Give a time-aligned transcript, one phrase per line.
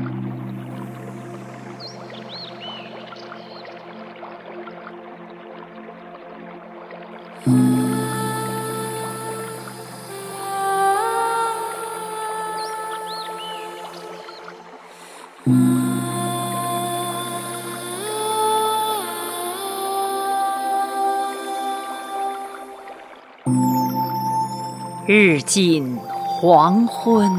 [25.07, 25.95] 日近
[26.25, 27.31] 黄昏，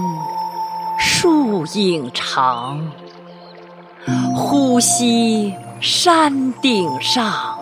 [1.00, 2.80] 树影长，
[4.36, 7.58] 呼吸山顶上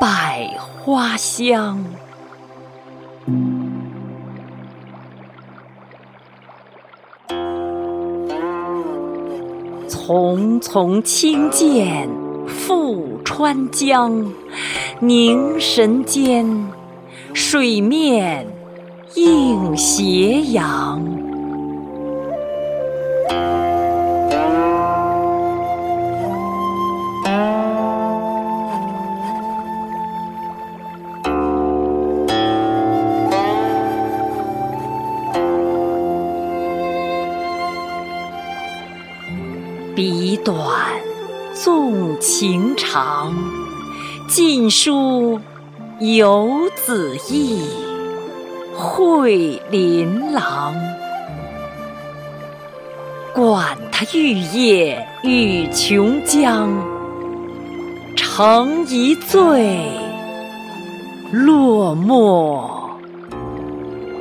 [0.00, 1.84] 百花香。
[9.88, 12.08] 丛丛青涧
[12.46, 14.24] 复川江，
[15.00, 16.68] 凝神间，
[17.34, 18.46] 水面
[19.16, 21.02] 映斜阳。
[39.94, 40.54] 笔短
[41.54, 43.34] 纵情长，
[44.28, 45.40] 尽书
[46.00, 47.62] 游子意，
[48.76, 50.74] 绘琳琅。
[53.34, 56.68] 管他玉液与琼浆，
[58.16, 59.78] 成一醉，
[61.32, 62.98] 落墨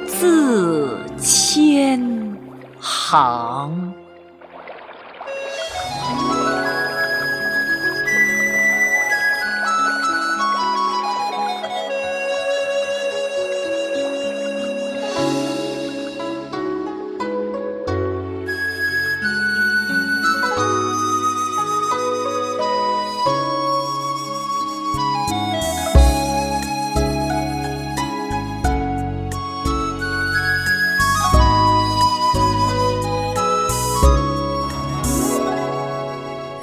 [0.06, 2.36] 自千
[2.80, 3.94] 行。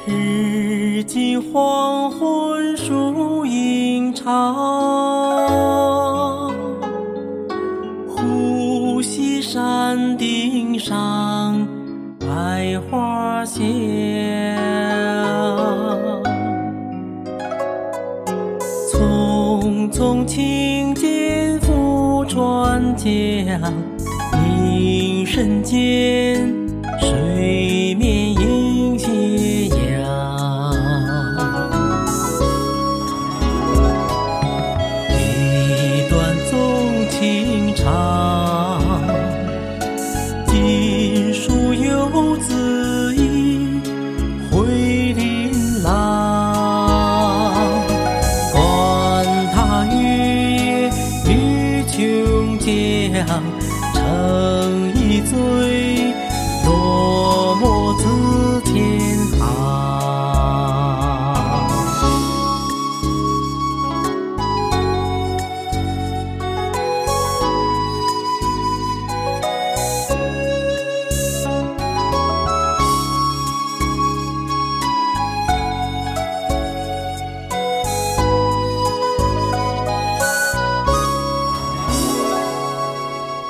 [0.04, 4.52] 日近黄昏，树影长，
[8.08, 11.68] 呼吸山顶上
[12.18, 13.62] 百花香。
[18.90, 23.06] 匆匆轻剑赴川江，
[24.32, 26.52] 凝神间，
[26.98, 27.91] 水
[53.94, 55.72] 成一醉，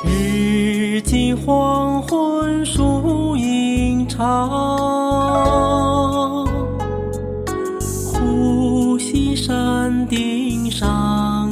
[0.05, 4.49] 日近黄昏，树影长，
[8.13, 11.51] 呼吸山顶上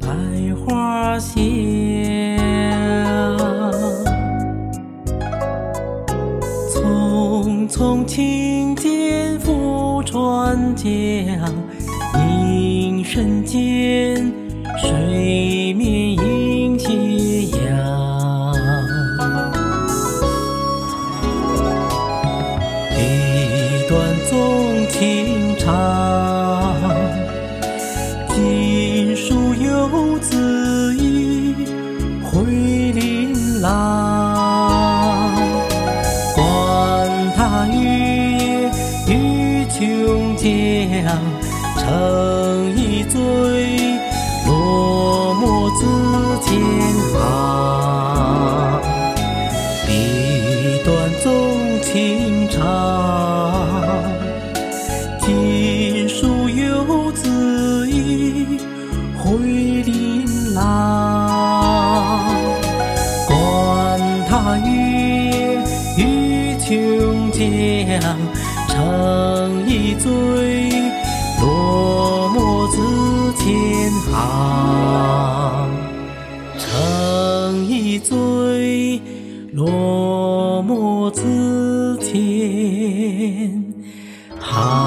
[0.00, 0.08] 百
[0.56, 1.40] 花香。
[6.72, 10.86] 匆匆轻剑赴川江，
[12.14, 14.32] 凝神间，
[14.76, 16.05] 水面
[25.66, 25.74] 长，
[28.28, 31.56] 锦书游子意，
[32.22, 32.44] 回
[32.92, 35.34] 琳琅。
[36.36, 36.44] 管
[37.34, 37.80] 他月
[38.38, 38.70] 夜
[39.08, 40.46] 与琼浆，
[41.76, 43.18] 成一醉，
[44.46, 45.84] 落墨自
[46.44, 46.62] 天
[47.12, 47.14] 行。
[49.84, 49.90] 笔
[50.84, 51.26] 端纵
[51.82, 53.45] 情长，
[55.26, 58.60] 今书游子意
[59.18, 59.36] 回
[59.82, 62.30] 琳琅。
[63.26, 65.60] 管他月
[65.96, 68.00] 与琼浆，
[68.68, 70.70] 成一醉，
[71.40, 72.78] 落墨子
[73.36, 75.68] 千行。
[76.56, 79.02] 成一醉，
[79.54, 82.12] 落墨子千
[84.38, 84.85] 行。